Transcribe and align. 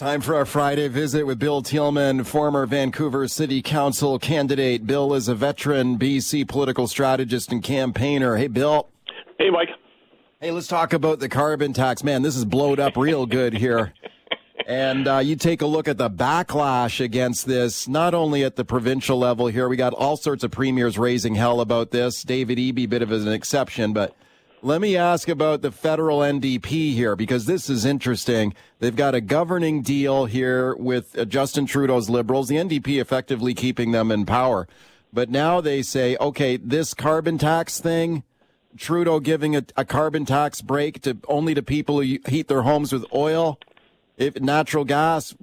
Time 0.00 0.22
for 0.22 0.34
our 0.34 0.46
Friday 0.46 0.88
visit 0.88 1.26
with 1.26 1.38
Bill 1.38 1.62
Tieleman, 1.62 2.24
former 2.24 2.64
Vancouver 2.64 3.28
City 3.28 3.60
Council 3.60 4.18
candidate. 4.18 4.86
Bill 4.86 5.12
is 5.12 5.28
a 5.28 5.34
veteran 5.34 5.98
BC 5.98 6.48
political 6.48 6.88
strategist 6.88 7.52
and 7.52 7.62
campaigner. 7.62 8.38
Hey, 8.38 8.46
Bill. 8.46 8.88
Hey, 9.38 9.50
Mike. 9.50 9.68
Hey, 10.40 10.52
let's 10.52 10.68
talk 10.68 10.94
about 10.94 11.18
the 11.18 11.28
carbon 11.28 11.74
tax. 11.74 12.02
Man, 12.02 12.22
this 12.22 12.34
is 12.34 12.46
blowed 12.46 12.80
up 12.80 12.96
real 12.96 13.26
good 13.26 13.52
here. 13.52 13.92
And 14.66 15.06
uh, 15.06 15.18
you 15.18 15.36
take 15.36 15.60
a 15.60 15.66
look 15.66 15.86
at 15.86 15.98
the 15.98 16.08
backlash 16.08 17.04
against 17.04 17.44
this, 17.44 17.86
not 17.86 18.14
only 18.14 18.42
at 18.42 18.56
the 18.56 18.64
provincial 18.64 19.18
level 19.18 19.48
here. 19.48 19.68
We 19.68 19.76
got 19.76 19.92
all 19.92 20.16
sorts 20.16 20.42
of 20.42 20.50
premiers 20.50 20.96
raising 20.96 21.34
hell 21.34 21.60
about 21.60 21.90
this. 21.90 22.22
David 22.22 22.56
Eby, 22.56 22.88
bit 22.88 23.02
of 23.02 23.12
an 23.12 23.28
exception, 23.28 23.92
but 23.92 24.16
let 24.62 24.80
me 24.80 24.96
ask 24.96 25.28
about 25.28 25.62
the 25.62 25.70
federal 25.70 26.18
NDP 26.18 26.92
here 26.92 27.16
because 27.16 27.46
this 27.46 27.70
is 27.70 27.84
interesting. 27.84 28.54
They've 28.78 28.94
got 28.94 29.14
a 29.14 29.20
governing 29.20 29.82
deal 29.82 30.26
here 30.26 30.74
with 30.76 31.18
uh, 31.18 31.24
Justin 31.24 31.66
Trudeau's 31.66 32.10
Liberals, 32.10 32.48
the 32.48 32.56
NDP 32.56 33.00
effectively 33.00 33.54
keeping 33.54 33.92
them 33.92 34.10
in 34.10 34.26
power. 34.26 34.68
But 35.12 35.30
now 35.30 35.60
they 35.60 35.82
say, 35.82 36.16
okay, 36.20 36.56
this 36.56 36.94
carbon 36.94 37.38
tax 37.38 37.80
thing, 37.80 38.22
Trudeau 38.76 39.18
giving 39.18 39.56
a, 39.56 39.64
a 39.76 39.84
carbon 39.84 40.24
tax 40.24 40.60
break 40.60 41.02
to 41.02 41.16
only 41.26 41.54
to 41.54 41.62
people 41.62 42.00
who 42.00 42.18
heat 42.26 42.48
their 42.48 42.62
homes 42.62 42.92
with 42.92 43.04
oil, 43.12 43.58
if 44.16 44.40
natural 44.40 44.84
gas, 44.84 45.34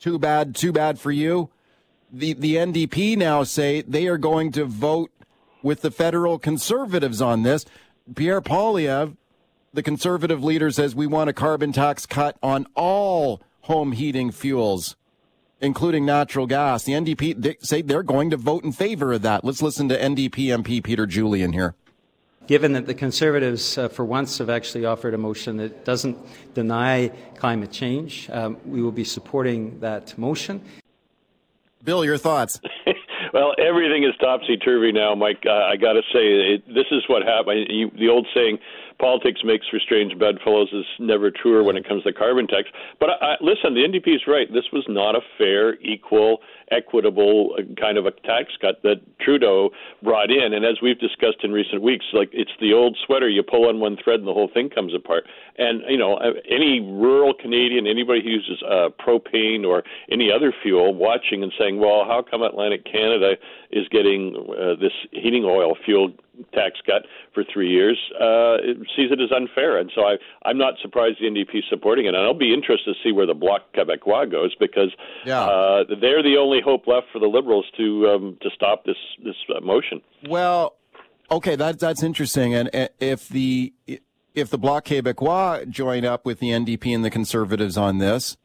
too 0.00 0.18
bad, 0.18 0.54
too 0.54 0.72
bad 0.72 0.98
for 0.98 1.12
you. 1.12 1.50
The 2.10 2.32
the 2.32 2.56
NDP 2.56 3.16
now 3.16 3.44
say 3.44 3.82
they 3.82 4.06
are 4.06 4.18
going 4.18 4.50
to 4.52 4.64
vote 4.64 5.10
with 5.62 5.82
the 5.82 5.90
federal 5.90 6.38
conservatives 6.38 7.20
on 7.20 7.42
this. 7.42 7.64
Pierre 8.14 8.40
Poilievre, 8.40 9.16
the 9.72 9.82
conservative 9.82 10.42
leader, 10.42 10.70
says 10.70 10.94
we 10.94 11.06
want 11.06 11.30
a 11.30 11.32
carbon 11.32 11.72
tax 11.72 12.06
cut 12.06 12.36
on 12.42 12.66
all 12.74 13.42
home 13.62 13.92
heating 13.92 14.30
fuels, 14.30 14.96
including 15.60 16.06
natural 16.06 16.46
gas. 16.46 16.84
The 16.84 16.92
NDP 16.92 17.40
they 17.40 17.56
say 17.60 17.82
they're 17.82 18.02
going 18.02 18.30
to 18.30 18.36
vote 18.36 18.64
in 18.64 18.72
favor 18.72 19.12
of 19.12 19.22
that. 19.22 19.44
Let's 19.44 19.62
listen 19.62 19.88
to 19.88 19.98
NDP 19.98 20.46
MP 20.46 20.82
Peter 20.82 21.06
Julian 21.06 21.52
here. 21.52 21.74
Given 22.46 22.72
that 22.72 22.86
the 22.86 22.94
Conservatives, 22.94 23.76
uh, 23.76 23.88
for 23.88 24.06
once, 24.06 24.38
have 24.38 24.48
actually 24.48 24.86
offered 24.86 25.12
a 25.12 25.18
motion 25.18 25.58
that 25.58 25.84
doesn't 25.84 26.16
deny 26.54 27.08
climate 27.36 27.70
change, 27.70 28.30
um, 28.30 28.56
we 28.64 28.80
will 28.80 28.90
be 28.90 29.04
supporting 29.04 29.80
that 29.80 30.16
motion. 30.16 30.62
Bill, 31.84 32.06
your 32.06 32.16
thoughts? 32.16 32.58
Well, 33.38 33.54
everything 33.56 34.02
is 34.02 34.16
topsy 34.20 34.56
turvy 34.56 34.90
now, 34.90 35.14
Mike. 35.14 35.44
Uh, 35.46 35.52
I 35.70 35.76
got 35.76 35.92
to 35.92 36.02
say, 36.12 36.58
it, 36.58 36.66
this 36.66 36.86
is 36.90 37.04
what 37.06 37.22
happened. 37.22 37.68
You, 37.70 37.88
the 37.96 38.08
old 38.08 38.26
saying, 38.34 38.58
"Politics 38.98 39.40
makes 39.44 39.66
for 39.68 39.78
strange 39.78 40.18
bedfellows," 40.18 40.68
is 40.72 40.84
never 40.98 41.30
truer 41.30 41.62
when 41.62 41.76
it 41.76 41.86
comes 41.86 42.02
to 42.04 42.12
carbon 42.12 42.46
tax. 42.46 42.68
But 43.00 43.10
I, 43.10 43.26
I, 43.26 43.36
listen, 43.40 43.74
the 43.74 43.80
NDP 43.80 44.14
is 44.14 44.22
right. 44.26 44.52
This 44.52 44.64
was 44.72 44.84
not 44.88 45.14
a 45.14 45.20
fair, 45.36 45.80
equal, 45.80 46.38
equitable 46.70 47.56
uh, 47.58 47.62
kind 47.80 47.98
of 47.98 48.06
a 48.06 48.10
tax 48.10 48.52
cut 48.60 48.82
that 48.82 49.00
Trudeau 49.20 49.70
brought 50.02 50.30
in. 50.30 50.52
And 50.52 50.64
as 50.64 50.82
we've 50.82 50.98
discussed 50.98 51.42
in 51.42 51.52
recent 51.52 51.82
weeks, 51.82 52.06
like 52.12 52.30
it's 52.32 52.50
the 52.60 52.72
old 52.72 52.96
sweater: 53.06 53.28
you 53.28 53.42
pull 53.42 53.68
on 53.68 53.80
one 53.80 53.96
thread 54.02 54.20
and 54.20 54.28
the 54.28 54.34
whole 54.34 54.50
thing 54.52 54.70
comes 54.70 54.94
apart. 54.94 55.24
And 55.58 55.82
you 55.88 55.98
know, 55.98 56.14
uh, 56.14 56.32
any 56.50 56.80
rural 56.80 57.34
Canadian, 57.34 57.86
anybody 57.86 58.22
who 58.22 58.30
uses 58.30 58.62
uh, 58.68 58.88
propane 59.00 59.64
or 59.64 59.82
any 60.10 60.30
other 60.32 60.52
fuel, 60.62 60.94
watching 60.94 61.42
and 61.42 61.52
saying, 61.58 61.78
"Well, 61.78 62.04
how 62.04 62.24
come 62.28 62.42
Atlantic 62.42 62.84
Canada 62.84 63.36
is 63.70 63.88
getting 63.88 64.34
uh, 64.50 64.74
this 64.80 64.92
heating 65.12 65.44
oil 65.44 65.76
fuel 65.84 66.12
tax 66.54 66.80
cut 66.86 67.02
for 67.34 67.44
three 67.52 67.70
years 67.70 67.98
uh, 68.20 68.56
it 68.62 68.76
sees 68.96 69.10
it 69.10 69.20
as 69.20 69.30
unfair. 69.34 69.78
And 69.78 69.90
so 69.94 70.02
I, 70.02 70.16
I'm 70.44 70.58
not 70.58 70.74
surprised 70.82 71.18
the 71.20 71.26
NDP 71.26 71.58
is 71.58 71.64
supporting 71.68 72.06
it. 72.06 72.14
And 72.14 72.18
I'll 72.18 72.34
be 72.34 72.52
interested 72.52 72.94
to 72.94 73.00
see 73.02 73.12
where 73.12 73.26
the 73.26 73.34
Bloc 73.34 73.62
Québécois 73.74 74.30
goes 74.30 74.54
because 74.58 74.92
yeah. 75.24 75.42
uh, 75.42 75.84
they're 76.00 76.22
the 76.22 76.36
only 76.38 76.60
hope 76.64 76.86
left 76.86 77.06
for 77.12 77.18
the 77.18 77.26
Liberals 77.26 77.66
to 77.76 78.08
um, 78.08 78.38
to 78.42 78.50
stop 78.54 78.84
this 78.84 78.96
this 79.24 79.36
uh, 79.54 79.60
motion. 79.60 80.00
Well, 80.28 80.76
okay, 81.30 81.56
that, 81.56 81.78
that's 81.78 82.02
interesting. 82.02 82.54
And 82.54 82.70
if 82.98 83.28
the 83.28 83.72
if 84.34 84.50
the 84.50 84.58
Bloc 84.58 84.84
Québécois 84.86 85.68
join 85.68 86.04
up 86.04 86.24
with 86.24 86.40
the 86.40 86.50
NDP 86.50 86.94
and 86.94 87.04
the 87.04 87.10
Conservatives 87.10 87.76
on 87.76 87.98
this, 87.98 88.36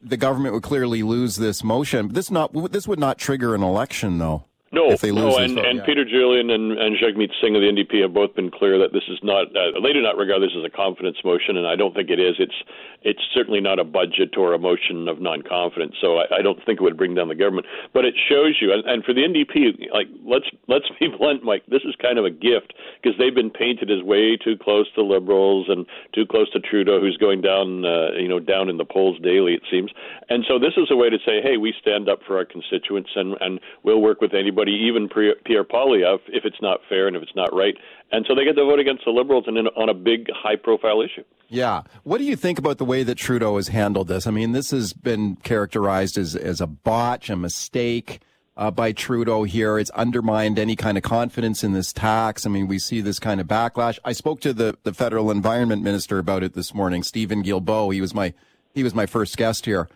the 0.00 0.16
government 0.16 0.54
would 0.54 0.62
clearly 0.62 1.02
lose 1.02 1.36
this 1.36 1.64
motion. 1.64 2.08
This 2.08 2.30
not 2.30 2.52
this 2.72 2.86
would 2.86 2.98
not 2.98 3.18
trigger 3.18 3.54
an 3.54 3.62
election, 3.62 4.18
though. 4.18 4.44
No, 4.72 4.94
no, 5.02 5.36
and, 5.38 5.58
and 5.58 5.78
yeah. 5.78 5.84
Peter 5.84 6.04
Julian 6.04 6.50
and, 6.50 6.78
and 6.78 6.96
Jagmeet 6.96 7.32
Singh 7.42 7.56
of 7.56 7.60
the 7.60 7.66
NDP 7.66 8.02
have 8.02 8.14
both 8.14 8.36
been 8.36 8.52
clear 8.52 8.78
that 8.78 8.92
this 8.92 9.02
is 9.08 9.18
not. 9.20 9.48
Uh, 9.48 9.80
they 9.82 9.92
do 9.92 10.00
not 10.00 10.16
regard 10.16 10.42
this 10.42 10.52
as 10.56 10.64
a 10.64 10.70
confidence 10.70 11.16
motion, 11.24 11.56
and 11.56 11.66
I 11.66 11.74
don't 11.74 11.92
think 11.92 12.08
it 12.08 12.20
is. 12.20 12.36
It's 12.38 12.54
it's 13.02 13.22
certainly 13.34 13.60
not 13.60 13.80
a 13.80 13.84
budget 13.84 14.36
or 14.36 14.54
a 14.54 14.60
motion 14.60 15.08
of 15.08 15.20
non-confidence. 15.20 15.96
So 16.00 16.18
I, 16.18 16.38
I 16.38 16.42
don't 16.42 16.64
think 16.64 16.78
it 16.78 16.82
would 16.84 16.96
bring 16.96 17.16
down 17.16 17.26
the 17.26 17.34
government. 17.34 17.66
But 17.92 18.04
it 18.04 18.14
shows 18.28 18.58
you, 18.60 18.72
and, 18.72 18.86
and 18.86 19.02
for 19.02 19.12
the 19.12 19.22
NDP, 19.22 19.90
like 19.92 20.06
let's 20.24 20.46
let's 20.70 20.86
be 20.98 21.08
blunt, 21.18 21.44
Mike. 21.44 21.64
This 21.68 21.82
is 21.84 21.94
kind 22.00 22.18
of 22.18 22.24
a 22.24 22.30
gift 22.30 22.72
because 23.02 23.18
they've 23.18 23.34
been 23.34 23.50
painted 23.50 23.90
as 23.90 24.02
way 24.02 24.36
too 24.36 24.56
close 24.56 24.86
to 24.94 25.02
liberals 25.02 25.66
and 25.68 25.84
too 26.14 26.24
close 26.24 26.50
to 26.52 26.60
Trudeau, 26.60 27.00
who's 27.00 27.16
going 27.16 27.42
down, 27.42 27.84
uh, 27.84 28.12
you 28.16 28.28
know, 28.28 28.38
down 28.38 28.70
in 28.70 28.78
the 28.78 28.84
polls 28.84 29.18
daily, 29.22 29.54
it 29.54 29.62
seems. 29.70 29.90
And 30.30 30.44
so 30.48 30.58
this 30.58 30.74
is 30.76 30.88
a 30.90 30.96
way 30.96 31.10
to 31.10 31.18
say, 31.26 31.42
hey, 31.42 31.56
we 31.56 31.74
stand 31.80 32.08
up 32.08 32.20
for 32.26 32.38
our 32.38 32.44
constituents, 32.44 33.10
and 33.14 33.36
and 33.40 33.60
we'll 33.82 34.00
work 34.00 34.20
with 34.20 34.32
anybody 34.32 34.72
even 34.72 35.08
Pierre 35.08 35.64
Poilievre, 35.64 36.20
if 36.28 36.44
it's 36.44 36.62
not 36.62 36.80
fair 36.88 37.06
and 37.06 37.16
if 37.16 37.22
it's 37.22 37.36
not 37.36 37.52
right. 37.52 37.74
And 38.12 38.24
so 38.28 38.34
they 38.34 38.44
get 38.44 38.56
to 38.56 38.64
vote 38.64 38.80
against 38.80 39.04
the 39.04 39.10
Liberals 39.10 39.44
and 39.46 39.56
in, 39.56 39.66
on 39.68 39.88
a 39.88 39.94
big, 39.94 40.28
high-profile 40.34 41.00
issue. 41.02 41.24
Yeah. 41.48 41.82
What 42.02 42.18
do 42.18 42.24
you 42.24 42.36
think 42.36 42.58
about 42.58 42.78
the 42.78 42.84
way 42.84 43.02
that 43.02 43.16
Trudeau 43.16 43.56
has 43.56 43.68
handled 43.68 44.08
this? 44.08 44.26
I 44.26 44.30
mean, 44.30 44.52
this 44.52 44.70
has 44.70 44.92
been 44.92 45.36
characterized 45.36 46.18
as, 46.18 46.34
as 46.34 46.60
a 46.60 46.66
botch, 46.66 47.30
a 47.30 47.36
mistake. 47.36 48.20
Uh, 48.56 48.70
by 48.70 48.92
Trudeau 48.92 49.44
here. 49.44 49.78
It's 49.78 49.90
undermined 49.90 50.58
any 50.58 50.76
kind 50.76 50.98
of 50.98 51.02
confidence 51.02 51.64
in 51.64 51.72
this 51.72 51.94
tax. 51.94 52.44
I 52.44 52.50
mean, 52.50 52.66
we 52.66 52.78
see 52.78 53.00
this 53.00 53.18
kind 53.18 53.40
of 53.40 53.46
backlash. 53.46 53.98
I 54.04 54.12
spoke 54.12 54.40
to 54.42 54.52
the, 54.52 54.76
the 54.82 54.92
federal 54.92 55.30
environment 55.30 55.82
minister 55.82 56.18
about 56.18 56.42
it 56.42 56.52
this 56.52 56.74
morning, 56.74 57.02
Stephen 57.02 57.42
Guilbeault. 57.42 57.94
He 57.94 58.02
was 58.02 58.12
my 58.12 58.34
he 58.74 58.82
was 58.82 58.94
my 58.94 59.06
first 59.06 59.36
guest 59.38 59.64
here, 59.64 59.88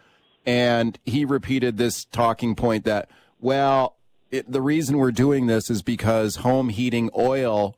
and 0.47 0.99
he 1.05 1.27
repeated 1.27 1.77
this 1.77 2.07
talking 2.07 2.55
point 2.55 2.85
that 2.85 3.11
well, 3.39 3.97
it, 4.31 4.51
the 4.51 4.63
reason 4.63 4.97
we're 4.97 5.13
doing 5.13 5.47
this 5.47 5.69
is 5.69 5.83
because 5.83 6.37
home 6.37 6.71
heating 6.71 7.11
oil 7.17 7.77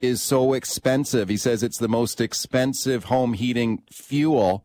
is 0.00 0.20
so 0.20 0.52
expensive. 0.52 1.28
He 1.28 1.36
says 1.36 1.62
it's 1.62 1.78
the 1.78 1.88
most 1.88 2.20
expensive 2.20 3.04
home 3.04 3.32
heating 3.32 3.82
fuel. 3.90 4.64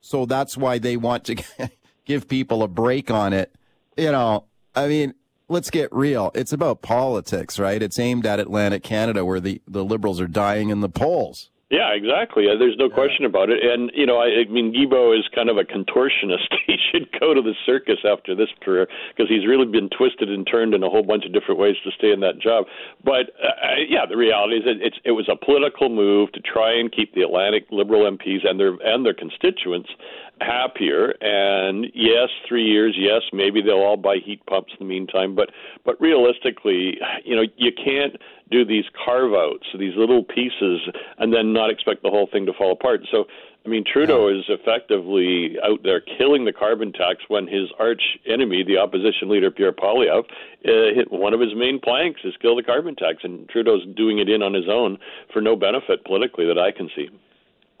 So 0.00 0.26
that's 0.26 0.56
why 0.56 0.78
they 0.78 0.96
want 0.96 1.24
to 1.24 1.70
give 2.04 2.28
people 2.28 2.62
a 2.62 2.68
break 2.68 3.10
on 3.10 3.32
it. 3.32 3.54
You 3.96 4.12
know, 4.12 4.44
I 4.78 4.86
mean, 4.86 5.14
let's 5.48 5.70
get 5.70 5.92
real. 5.92 6.30
It's 6.36 6.52
about 6.52 6.82
politics, 6.82 7.58
right? 7.58 7.82
It's 7.82 7.98
aimed 7.98 8.26
at 8.26 8.38
Atlantic 8.38 8.84
Canada 8.84 9.24
where 9.24 9.40
the, 9.40 9.60
the 9.66 9.84
liberals 9.84 10.20
are 10.20 10.28
dying 10.28 10.70
in 10.70 10.80
the 10.82 10.88
polls. 10.88 11.50
Yeah, 11.70 11.92
exactly. 11.92 12.48
Uh, 12.48 12.56
there's 12.56 12.78
no 12.78 12.88
question 12.88 13.26
about 13.26 13.50
it. 13.50 13.58
And 13.62 13.90
you 13.92 14.06
know, 14.06 14.16
I, 14.16 14.40
I 14.40 14.50
mean, 14.50 14.72
Guilbeault 14.72 15.18
is 15.18 15.28
kind 15.34 15.50
of 15.50 15.58
a 15.58 15.64
contortionist. 15.64 16.48
he 16.66 16.76
should 16.90 17.12
go 17.20 17.34
to 17.34 17.42
the 17.42 17.52
circus 17.66 17.98
after 18.10 18.34
this 18.34 18.48
career 18.62 18.88
because 19.14 19.28
he's 19.28 19.46
really 19.46 19.66
been 19.66 19.90
twisted 19.90 20.30
and 20.30 20.46
turned 20.46 20.72
in 20.72 20.82
a 20.82 20.88
whole 20.88 21.02
bunch 21.02 21.26
of 21.26 21.34
different 21.34 21.60
ways 21.60 21.76
to 21.84 21.90
stay 21.90 22.10
in 22.10 22.20
that 22.20 22.38
job. 22.40 22.64
But 23.04 23.36
uh, 23.36 23.84
yeah, 23.86 24.06
the 24.08 24.16
reality 24.16 24.56
is 24.56 24.64
that 24.64 24.80
it's 24.80 24.96
it 25.04 25.12
was 25.12 25.28
a 25.28 25.36
political 25.36 25.90
move 25.90 26.32
to 26.32 26.40
try 26.40 26.72
and 26.72 26.90
keep 26.90 27.12
the 27.14 27.20
Atlantic 27.20 27.66
Liberal 27.70 28.10
MPs 28.10 28.48
and 28.48 28.58
their 28.58 28.72
and 28.82 29.04
their 29.04 29.12
constituents 29.12 29.90
happier. 30.40 31.14
And 31.20 31.86
yes, 31.94 32.28
three 32.46 32.64
years. 32.64 32.94
Yes, 32.98 33.22
maybe 33.32 33.62
they'll 33.62 33.76
all 33.76 33.96
buy 33.96 34.16
heat 34.24 34.44
pumps 34.46 34.72
in 34.78 34.86
the 34.86 34.88
meantime. 34.88 35.34
But 35.34 35.50
but 35.84 36.00
realistically, 36.00 36.98
you 37.24 37.36
know, 37.36 37.44
you 37.56 37.72
can't 37.72 38.16
do 38.50 38.64
these 38.64 38.84
carve 39.04 39.34
outs, 39.34 39.66
these 39.78 39.94
little 39.96 40.24
pieces, 40.24 40.80
and 41.18 41.32
then 41.32 41.52
not 41.52 41.70
expect 41.70 42.02
the 42.02 42.10
whole 42.10 42.28
thing 42.30 42.46
to 42.46 42.52
fall 42.52 42.72
apart. 42.72 43.02
So. 43.10 43.26
I 43.66 43.70
mean, 43.70 43.84
Trudeau 43.84 44.28
is 44.28 44.44
effectively 44.48 45.56
out 45.62 45.82
there 45.82 46.00
killing 46.00 46.46
the 46.46 46.54
carbon 46.54 46.90
tax 46.90 47.24
when 47.28 47.46
his 47.46 47.68
arch 47.78 48.00
enemy, 48.24 48.64
the 48.64 48.78
opposition 48.78 49.28
leader 49.28 49.50
Pierre 49.50 49.72
Poilievre, 49.72 50.20
uh, 50.20 50.94
hit 50.94 51.12
one 51.12 51.34
of 51.34 51.40
his 51.40 51.54
main 51.54 51.78
planks 51.78 52.20
is 52.24 52.32
kill 52.40 52.56
the 52.56 52.62
carbon 52.62 52.96
tax, 52.96 53.18
and 53.24 53.46
Trudeau's 53.50 53.84
doing 53.94 54.20
it 54.20 54.28
in 54.30 54.42
on 54.42 54.54
his 54.54 54.70
own 54.70 54.96
for 55.34 55.42
no 55.42 55.54
benefit 55.54 56.02
politically 56.06 56.46
that 56.46 56.58
I 56.58 56.70
can 56.70 56.88
see. 56.96 57.10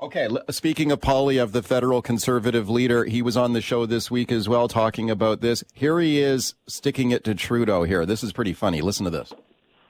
Okay, 0.00 0.28
speaking 0.50 0.92
of 0.92 1.00
Poilievre 1.00 1.50
the 1.50 1.62
federal 1.62 2.02
conservative 2.02 2.70
leader, 2.70 3.04
he 3.04 3.20
was 3.20 3.36
on 3.36 3.52
the 3.52 3.60
show 3.60 3.84
this 3.84 4.12
week 4.12 4.30
as 4.30 4.48
well 4.48 4.68
talking 4.68 5.10
about 5.10 5.40
this. 5.40 5.64
Here 5.74 5.98
he 5.98 6.20
is 6.20 6.54
sticking 6.68 7.10
it 7.10 7.24
to 7.24 7.34
Trudeau 7.34 7.82
here. 7.82 8.06
This 8.06 8.22
is 8.22 8.32
pretty 8.32 8.52
funny. 8.52 8.80
Listen 8.80 9.02
to 9.06 9.10
this. 9.10 9.32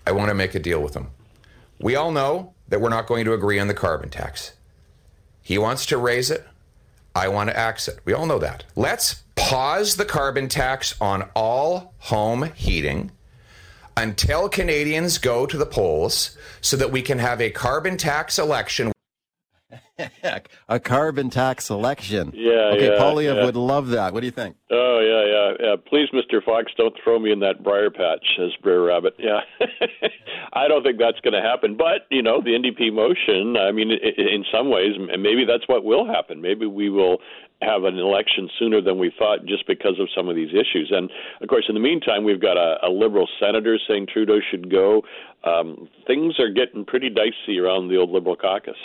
I 0.07 0.13
want 0.13 0.31
to 0.31 0.35
make 0.35 0.55
a 0.55 0.61
deal 0.61 0.83
with 0.83 0.95
him. 0.95 1.09
We 1.79 1.95
all 1.95 2.11
know 2.11 2.55
that 2.69 2.81
we're 2.81 2.89
not 2.89 3.07
going 3.07 3.27
to 3.27 3.35
agree 3.35 3.59
on 3.59 3.69
the 3.69 3.75
carbon 3.75 4.09
tax. 4.09 4.53
He 5.43 5.59
wants 5.59 5.85
to 5.87 5.99
raise 5.99 6.31
it. 6.31 6.47
I 7.15 7.29
want 7.29 7.51
to 7.51 7.59
axe 7.59 7.87
it. 7.87 8.01
We 8.07 8.15
all 8.15 8.25
know 8.25 8.39
that. 8.39 8.65
Let's 8.77 9.25
pause 9.37 9.97
the 9.97 10.07
carbon 10.07 10.49
tax 10.49 10.95
on 11.03 11.29
all 11.35 11.93
home 11.99 12.51
heating 12.55 13.11
until 13.95 14.49
Canadians 14.49 15.19
go 15.19 15.45
to 15.45 15.59
the 15.59 15.67
polls 15.67 16.35
so 16.63 16.79
that 16.79 16.93
we 16.93 17.03
can 17.03 17.19
have 17.19 17.43
a 17.43 17.51
carbon 17.51 17.99
tax 17.99 18.39
election 18.39 18.91
a 20.69 20.81
carbon 20.81 21.31
tax 21.31 21.67
selection. 21.67 22.33
Yeah, 22.35 22.73
Okay, 22.73 22.87
yeah, 22.87 23.01
Poilievre 23.01 23.37
yeah. 23.37 23.45
would 23.45 23.57
love 23.57 23.89
that. 23.89 24.13
What 24.13 24.21
do 24.21 24.27
you 24.27 24.33
think? 24.33 24.57
Oh 24.71 25.01
yeah, 25.01 25.25
yeah, 25.61 25.69
yeah. 25.71 25.77
Please, 25.89 26.09
Mr. 26.13 26.43
Fox, 26.43 26.73
don't 26.77 26.95
throw 27.03 27.19
me 27.19 27.33
in 27.33 27.41
that 27.41 27.63
briar 27.63 27.91
patch 27.91 28.39
as 28.41 28.51
Brer 28.63 28.83
Rabbit. 28.83 29.15
Yeah, 29.19 29.41
I 30.53 30.69
don't 30.69 30.83
think 30.83 30.99
that's 30.99 31.21
going 31.21 31.35
to 31.35 31.43
happen. 31.43 31.77
But 31.77 32.07
you 32.11 32.23
know, 32.23 32.41
the 32.41 32.51
NDP 32.51 32.93
motion. 32.93 33.57
I 33.57 33.73
mean, 33.73 33.91
in 33.91 34.45
some 34.53 34.71
ways, 34.71 34.95
maybe 34.99 35.45
that's 35.45 35.69
what 35.69 35.85
will 35.85 36.07
happen. 36.07 36.41
Maybe 36.41 36.67
we 36.67 36.89
will 36.89 37.19
have 37.61 37.85
an 37.85 37.99
election 37.99 38.49
sooner 38.59 38.81
than 38.81 38.99
we 38.99 39.13
thought, 39.19 39.45
just 39.45 39.67
because 39.67 39.99
of 39.99 40.09
some 40.17 40.29
of 40.29 40.37
these 40.37 40.51
issues. 40.51 40.93
And 40.95 41.11
of 41.43 41.49
course, 41.49 41.65
in 41.69 41.75
the 41.75 41.81
meantime, 41.81 42.25
we've 42.25 42.41
got 42.41 42.57
a, 42.57 42.87
a 42.87 42.91
liberal 42.91 43.29
senator 43.41 43.79
saying 43.89 44.07
Trudeau 44.13 44.39
should 44.51 44.71
go. 44.71 45.03
Um, 45.45 45.89
things 46.07 46.39
are 46.39 46.51
getting 46.51 46.85
pretty 46.85 47.11
dicey 47.11 47.59
around 47.59 47.89
the 47.89 47.97
old 47.97 48.11
liberal 48.11 48.37
caucus. 48.37 48.77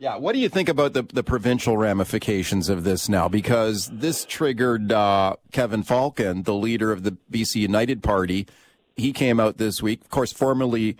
Yeah, 0.00 0.16
what 0.16 0.32
do 0.34 0.38
you 0.38 0.48
think 0.48 0.68
about 0.68 0.92
the, 0.92 1.02
the 1.02 1.24
provincial 1.24 1.76
ramifications 1.76 2.68
of 2.68 2.84
this 2.84 3.08
now? 3.08 3.28
Because 3.28 3.88
this 3.92 4.24
triggered 4.24 4.92
uh, 4.92 5.34
Kevin 5.50 5.82
Falcon, 5.82 6.44
the 6.44 6.54
leader 6.54 6.92
of 6.92 7.02
the 7.02 7.16
BC 7.32 7.56
United 7.56 8.02
Party. 8.02 8.46
He 8.96 9.12
came 9.12 9.40
out 9.40 9.58
this 9.58 9.82
week, 9.82 10.00
of 10.02 10.10
course, 10.10 10.32
formerly, 10.32 10.96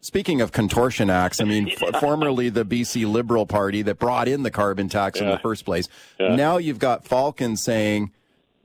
speaking 0.00 0.40
of 0.40 0.50
contortion 0.52 1.08
acts, 1.10 1.40
I 1.40 1.44
mean, 1.44 1.70
f- 1.70 2.00
formerly 2.00 2.48
the 2.48 2.64
BC 2.64 3.10
Liberal 3.10 3.46
Party 3.46 3.82
that 3.82 3.98
brought 3.98 4.26
in 4.28 4.42
the 4.42 4.50
carbon 4.50 4.88
tax 4.88 5.20
in 5.20 5.26
the 5.28 5.38
first 5.38 5.64
place. 5.64 5.88
Now 6.18 6.56
you've 6.58 6.78
got 6.80 7.04
Falcon 7.04 7.56
saying, 7.56 8.10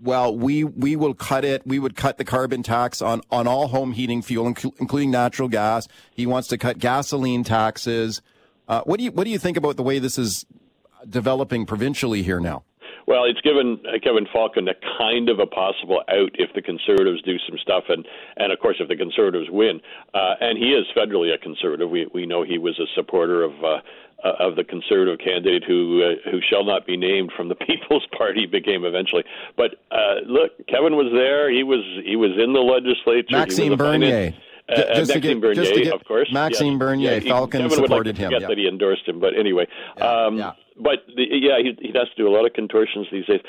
well, 0.01 0.35
we, 0.35 0.63
we 0.63 0.95
will 0.95 1.15
cut 1.15 1.43
it. 1.43 1.65
We 1.65 1.79
would 1.79 1.95
cut 1.95 2.17
the 2.19 2.25
carbon 2.25 2.61
tax 2.63 3.01
on, 3.01 3.21
on 3.31 3.47
all 3.47 3.67
home 3.67 3.93
heating 3.93 4.21
fuel, 4.21 4.45
inc- 4.53 4.73
including 4.79 5.09
natural 5.11 5.47
gas. 5.49 5.87
He 6.15 6.25
wants 6.27 6.47
to 6.49 6.57
cut 6.57 6.77
gasoline 6.79 7.43
taxes. 7.43 8.21
Uh, 8.67 8.81
what 8.85 8.97
do 8.97 9.03
you 9.05 9.11
what 9.11 9.23
do 9.23 9.29
you 9.29 9.39
think 9.39 9.57
about 9.57 9.77
the 9.77 9.83
way 9.83 9.99
this 9.99 10.17
is 10.17 10.45
developing 11.09 11.65
provincially 11.65 12.23
here 12.23 12.39
now? 12.39 12.63
Well, 13.07 13.23
it's 13.23 13.39
given 13.39 13.79
uh, 13.87 13.99
Kevin 14.03 14.27
Falcon 14.33 14.67
a 14.67 14.73
kind 14.99 15.29
of 15.29 15.39
a 15.39 15.45
possible 15.45 16.03
out 16.09 16.31
if 16.33 16.51
the 16.53 16.61
Conservatives 16.61 17.21
do 17.21 17.37
some 17.47 17.57
stuff, 17.61 17.85
and 17.87 18.05
and 18.35 18.51
of 18.51 18.59
course 18.59 18.77
if 18.79 18.89
the 18.89 18.97
Conservatives 18.97 19.47
win, 19.49 19.79
uh, 20.13 20.35
and 20.41 20.57
he 20.57 20.71
is 20.71 20.85
federally 20.95 21.33
a 21.33 21.37
Conservative. 21.37 21.89
We 21.89 22.07
we 22.13 22.25
know 22.25 22.43
he 22.43 22.57
was 22.57 22.77
a 22.79 22.87
supporter 22.95 23.43
of. 23.43 23.51
Uh, 23.63 23.77
uh, 24.25 24.31
of 24.39 24.55
the 24.55 24.63
conservative 24.63 25.19
candidate 25.23 25.63
who 25.67 26.01
uh, 26.01 26.31
who 26.31 26.39
shall 26.49 26.65
not 26.65 26.87
be 26.87 26.97
named 26.97 27.31
from 27.37 27.49
the 27.49 27.55
People's 27.67 28.03
Party 28.17 28.47
became 28.47 28.83
eventually. 28.83 29.23
But 29.55 29.75
uh, 29.91 30.25
look, 30.25 30.57
Kevin 30.67 30.95
was 30.95 31.11
there. 31.13 31.51
He 31.51 31.61
was 31.61 31.83
he 32.03 32.15
was 32.15 32.31
in 32.31 32.51
the 32.51 32.59
legislature. 32.59 33.27
Maxime 33.37 33.77
Bernier. 33.77 34.09
finance- 34.09 34.35
Uh, 34.69 34.73
uh, 34.81 34.95
Just 34.95 35.13
to 35.13 35.19
get- 35.21 35.39
Bernier, 35.39 35.55
just 35.55 35.73
to 35.75 35.81
get- 35.81 35.93
of 35.93 36.03
course. 36.03 36.29
Maxime 36.31 36.73
Yeah, 36.73 36.77
Bernier, 36.77 37.11
yeah, 37.13 37.19
Falcon 37.21 37.61
Kevin 37.61 37.69
would 37.69 37.79
like 37.79 37.87
supported 37.87 38.15
to 38.17 38.21
him, 38.21 38.31
yeah. 38.33 38.39
that 38.47 38.57
he 38.57 38.67
endorsed 38.67 39.07
him, 39.07 39.19
but 39.19 39.37
anyway. 39.37 39.65
um, 40.01 40.37
yeah. 40.37 40.51
But 40.79 41.05
the, 41.15 41.25
yeah, 41.31 41.57
he, 41.59 41.75
he 41.81 41.87
has 41.97 42.07
to 42.09 42.15
do 42.17 42.27
a 42.27 42.33
lot 42.35 42.45
of 42.45 42.53
contortions 42.53 43.07
these 43.11 43.25
days. 43.25 43.39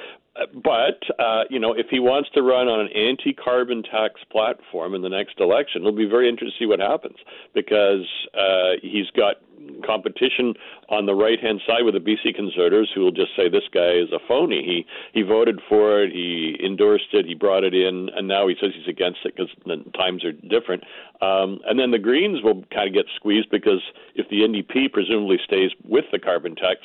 But 0.54 1.02
uh, 1.18 1.44
you 1.50 1.58
know, 1.58 1.72
if 1.72 1.86
he 1.90 2.00
wants 2.00 2.30
to 2.34 2.42
run 2.42 2.68
on 2.68 2.80
an 2.80 2.88
anti-carbon 2.88 3.82
tax 3.82 4.20
platform 4.30 4.94
in 4.94 5.02
the 5.02 5.08
next 5.08 5.40
election, 5.40 5.82
it'll 5.82 5.92
be 5.92 6.08
very 6.08 6.28
interesting 6.28 6.58
to 6.58 6.64
see 6.64 6.66
what 6.66 6.80
happens 6.80 7.16
because 7.54 8.06
uh, 8.34 8.78
he's 8.82 9.10
got 9.10 9.36
competition 9.84 10.54
on 10.88 11.06
the 11.06 11.14
right-hand 11.14 11.60
side 11.66 11.82
with 11.82 11.94
the 11.94 12.00
BC 12.00 12.34
Conservatives, 12.34 12.90
who 12.94 13.02
will 13.02 13.12
just 13.12 13.34
say 13.36 13.48
this 13.48 13.68
guy 13.72 13.90
is 13.90 14.10
a 14.12 14.18
phony. 14.26 14.62
He 14.64 14.86
he 15.12 15.22
voted 15.22 15.60
for 15.68 16.02
it, 16.02 16.12
he 16.12 16.58
endorsed 16.64 17.12
it, 17.12 17.26
he 17.26 17.34
brought 17.34 17.64
it 17.64 17.74
in, 17.74 18.08
and 18.14 18.28
now 18.28 18.46
he 18.48 18.54
says 18.60 18.70
he's 18.74 18.88
against 18.88 19.20
it 19.24 19.34
because 19.36 19.50
the 19.66 19.84
times 19.92 20.24
are 20.24 20.32
different. 20.32 20.84
Um, 21.20 21.58
and 21.66 21.78
then 21.78 21.90
the 21.90 21.98
Greens 21.98 22.42
will 22.42 22.64
kind 22.72 22.88
of 22.88 22.94
get 22.94 23.06
squeezed 23.16 23.50
because 23.50 23.82
if 24.14 24.28
the 24.28 24.42
NDP 24.42 24.92
presumably 24.92 25.38
stays 25.44 25.70
with 25.84 26.04
the 26.12 26.18
carbon 26.18 26.54
tax 26.54 26.80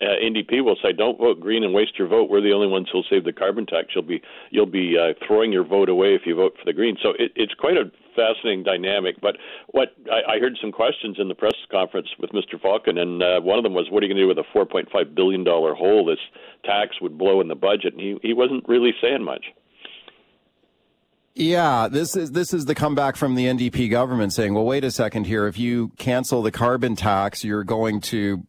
uh, 0.00 0.04
NDP 0.22 0.62
will 0.62 0.76
say, 0.82 0.92
"Don't 0.92 1.18
vote 1.18 1.40
Green 1.40 1.64
and 1.64 1.74
waste 1.74 1.98
your 1.98 2.06
vote. 2.06 2.30
We're 2.30 2.40
the 2.40 2.52
only 2.52 2.68
ones 2.68 2.88
who'll 2.90 3.04
save 3.10 3.24
the 3.24 3.32
carbon 3.32 3.66
tax. 3.66 3.88
You'll 3.94 4.04
be 4.04 4.22
you'll 4.50 4.66
be 4.66 4.96
uh, 4.96 5.14
throwing 5.26 5.52
your 5.52 5.64
vote 5.64 5.88
away 5.88 6.14
if 6.14 6.22
you 6.24 6.36
vote 6.36 6.54
for 6.56 6.64
the 6.64 6.72
Green." 6.72 6.96
So 7.02 7.10
it, 7.18 7.32
it's 7.34 7.54
quite 7.54 7.76
a 7.76 7.90
fascinating 8.14 8.62
dynamic. 8.62 9.20
But 9.20 9.36
what 9.68 9.94
I, 10.10 10.34
I 10.34 10.38
heard 10.38 10.56
some 10.60 10.70
questions 10.70 11.16
in 11.18 11.26
the 11.26 11.34
press 11.34 11.54
conference 11.70 12.08
with 12.20 12.30
Mr. 12.30 12.60
Falcon, 12.60 12.98
and 12.98 13.22
uh, 13.22 13.40
one 13.40 13.58
of 13.58 13.64
them 13.64 13.74
was, 13.74 13.88
"What 13.90 14.02
are 14.02 14.06
you 14.06 14.14
going 14.14 14.18
to 14.18 14.22
do 14.22 14.28
with 14.28 14.38
a 14.38 14.56
4.5 14.56 15.14
billion 15.14 15.42
dollar 15.42 15.74
hole 15.74 16.04
this 16.04 16.18
tax 16.64 17.00
would 17.00 17.18
blow 17.18 17.40
in 17.40 17.48
the 17.48 17.56
budget?" 17.56 17.94
And 17.94 18.00
he 18.00 18.18
he 18.22 18.32
wasn't 18.34 18.68
really 18.68 18.92
saying 19.00 19.24
much. 19.24 19.46
Yeah, 21.38 21.86
this 21.86 22.16
is 22.16 22.32
this 22.32 22.52
is 22.52 22.64
the 22.64 22.74
comeback 22.74 23.14
from 23.14 23.36
the 23.36 23.46
NDP 23.46 23.90
government 23.90 24.32
saying, 24.32 24.54
"Well, 24.54 24.64
wait 24.64 24.82
a 24.82 24.90
second 24.90 25.26
here. 25.28 25.46
If 25.46 25.56
you 25.56 25.92
cancel 25.96 26.42
the 26.42 26.50
carbon 26.50 26.96
tax, 26.96 27.44
you're 27.44 27.62
going 27.62 28.00
to 28.02 28.44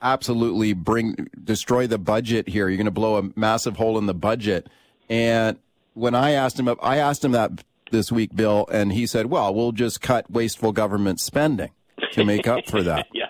absolutely 0.00 0.72
bring 0.72 1.28
destroy 1.42 1.86
the 1.86 1.98
budget 1.98 2.48
here. 2.48 2.68
You're 2.68 2.76
going 2.76 2.86
to 2.86 2.90
blow 2.90 3.16
a 3.16 3.30
massive 3.36 3.76
hole 3.76 3.98
in 3.98 4.06
the 4.06 4.14
budget." 4.14 4.68
And 5.08 5.58
when 5.94 6.14
I 6.14 6.32
asked 6.32 6.58
him, 6.58 6.68
I 6.82 6.98
asked 6.98 7.24
him 7.24 7.32
that 7.32 7.64
this 7.90 8.12
week, 8.12 8.34
Bill, 8.34 8.66
and 8.70 8.92
he 8.92 9.06
said, 9.06 9.26
"Well, 9.26 9.54
we'll 9.54 9.72
just 9.72 10.00
cut 10.00 10.30
wasteful 10.30 10.72
government 10.72 11.20
spending 11.20 11.70
to 12.12 12.24
make 12.24 12.46
up 12.46 12.66
for 12.68 12.82
that." 12.82 13.06
yeah, 13.12 13.26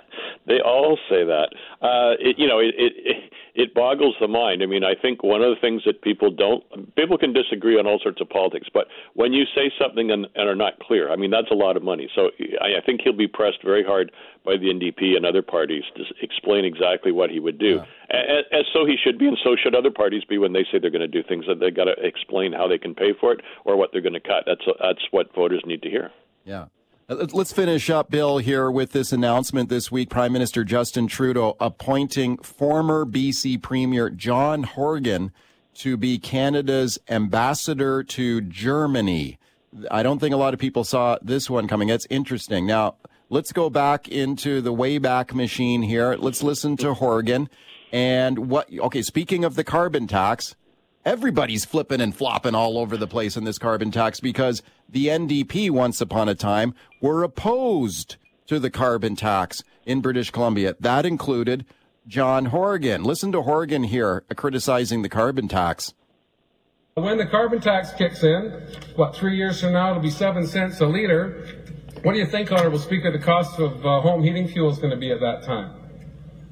they 0.47 0.61
all 0.61 0.99
say 1.09 1.25
that. 1.25 1.49
Uh, 1.81 2.17
it, 2.19 2.39
you 2.39 2.47
know, 2.47 2.59
it, 2.59 2.75
it 2.77 3.33
it 3.59 3.75
boggles 3.75 4.15
the 4.21 4.29
mind. 4.29 4.63
I 4.63 4.67
mean, 4.67 4.85
I 4.85 4.95
think 4.95 5.25
one 5.25 5.43
of 5.43 5.51
the 5.51 5.61
things 5.61 5.83
that 5.85 6.01
people 6.01 6.31
don't 6.31 6.63
people 6.95 7.19
can 7.19 7.33
disagree 7.33 7.77
on 7.77 7.89
all 7.89 7.99
sorts 8.01 8.21
of 8.21 8.31
politics, 8.31 8.69
but 8.73 8.87
when 9.15 9.33
you 9.33 9.45
say 9.53 9.73
something 9.77 10.13
and, 10.13 10.29
and 10.37 10.49
are 10.49 10.55
not 10.55 10.79
clear, 10.79 11.11
I 11.11 11.17
mean, 11.17 11.33
that's 11.33 11.51
a 11.51 11.55
lot 11.55 11.77
of 11.77 11.83
money. 11.83 12.09
So 12.15 12.31
I, 12.63 12.79
I 12.79 12.81
think 12.87 13.01
he'll 13.03 13.13
be 13.13 13.27
pressed 13.27 13.65
very 13.65 13.83
hard 13.83 14.13
by 14.45 14.53
the 14.57 14.67
NDP 14.67 15.17
and 15.17 15.27
other 15.27 15.43
parties 15.43 15.83
to 15.97 16.05
explain 16.23 16.65
exactly 16.65 17.11
what 17.11 17.31
he 17.31 17.41
would 17.41 17.59
do. 17.59 17.81
As, 18.11 18.45
as 18.53 18.65
so 18.73 18.87
he 18.87 18.97
should 18.97 19.19
be, 19.19 19.27
and 19.27 19.37
so 19.43 19.57
should 19.61 19.75
other 19.75 19.91
parties 19.91 20.23
be 20.25 20.39
when 20.39 20.53
they 20.53 20.65
say 20.71 20.79
they're 20.79 20.91
going 20.91 21.01
to 21.01 21.09
do 21.09 21.25
things. 21.29 21.45
That 21.49 21.59
they 21.59 21.73
got 21.73 21.85
to 21.85 21.97
explain 21.99 22.53
how 22.53 22.69
they 22.69 22.79
can 22.79 22.95
pay 22.95 23.13
for 23.21 23.33
it 23.33 23.41
or 23.65 23.77
what 23.77 23.91
they're 23.93 24.01
going 24.01 24.15
to 24.15 24.21
cut. 24.21 24.45
That's 24.47 24.65
that's 24.81 25.03
what 25.11 25.35
voters 25.35 25.63
need 25.67 25.83
to 25.83 25.91
hear. 25.91 26.13
Yeah. 26.45 26.67
Uh, 27.11 27.27
let's- 27.33 27.55
finish 27.55 27.89
up, 27.89 28.11
Bill, 28.11 28.37
here 28.37 28.71
with 28.71 28.93
this 28.93 29.13
announcement 29.13 29.71
this 29.71 29.91
week. 29.91 30.11
Prime 30.11 30.31
Minister 30.31 30.63
Justin 30.63 31.07
Trudeau 31.07 31.57
appointing 31.59 32.37
former 32.39 33.07
BC 33.07 33.57
Premier 33.57 34.11
John 34.11 34.65
Horgan 34.65 35.33
to 35.77 35.97
be 35.97 36.19
Canada's 36.19 36.99
ambassador 37.09 38.03
to 38.03 38.43
Germany. 38.43 39.39
I 39.91 40.03
don't 40.03 40.19
think 40.19 40.35
a 40.35 40.39
lot 40.39 40.53
of 40.53 40.61
people 40.61 40.85
saw 40.85 41.17
this 41.23 41.49
one 41.49 41.67
coming. 41.67 41.89
That's 41.89 42.07
interesting. 42.11 42.67
Now, 42.67 42.97
let's 43.31 43.53
go 43.53 43.71
back 43.71 44.09
into 44.09 44.61
the 44.61 44.75
Wayback 44.75 45.33
Machine 45.33 45.83
here. 45.83 46.15
Let's 46.19 46.43
listen 46.43 46.77
to 46.79 46.93
Horgan. 46.93 47.49
And 47.91 48.51
what, 48.51 48.69
okay, 48.79 49.01
speaking 49.01 49.45
of 49.45 49.55
the 49.55 49.65
carbon 49.65 50.09
tax, 50.09 50.57
everybody's 51.05 51.65
flipping 51.65 52.01
and 52.01 52.15
flopping 52.15 52.55
all 52.55 52.79
over 52.79 52.97
the 52.97 53.07
place 53.07 53.37
in 53.37 53.45
this 53.45 53.59
carbon 53.59 53.91
tax 53.91 54.21
because 54.21 54.63
the 54.89 55.07
NDP 55.07 55.71
once 55.71 56.01
upon 56.01 56.29
a 56.29 56.35
time 56.35 56.75
were 57.01 57.23
opposed 57.23 58.17
to 58.47 58.59
the 58.59 58.71
carbon 58.71 59.17
tax 59.17 59.63
in 59.85 60.01
British 60.01 60.31
Columbia. 60.31 60.75
That 60.81 61.07
included 61.07 61.65
John 62.07 62.47
Horgan. 62.47 63.05
Listen 63.05 63.33
to 63.33 63.43
Horgan 63.43 63.85
here 63.85 64.25
uh, 64.31 64.35
criticizing 64.35 65.03
the 65.03 65.09
carbon 65.09 65.49
tax. 65.49 65.93
When 66.95 67.19
the 67.19 67.27
carbon 67.27 67.61
tax 67.61 67.93
kicks 67.93 68.25
in, 68.25 68.51
what, 68.97 69.15
three 69.15 69.37
years 69.37 69.61
from 69.61 69.75
now, 69.75 69.91
it'll 69.91 70.03
be 70.03 70.11
seven 70.11 70.47
cents 70.47 70.81
a 70.81 70.87
litre. 70.87 71.47
What 72.03 72.13
do 72.13 72.19
you 72.19 72.27
think, 72.27 72.51
Honourable 72.51 72.79
Speaker, 72.79 73.13
the 73.13 73.19
cost 73.19 73.59
of 73.61 73.85
uh, 73.85 74.01
home 74.01 74.25
heating 74.25 74.49
fuel 74.49 74.71
is 74.71 74.79
going 74.79 74.91
to 74.91 74.97
be 74.97 75.13
at 75.13 75.21
that 75.21 75.43
time? 75.43 75.75